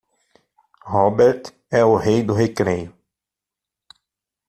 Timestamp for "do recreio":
2.23-2.91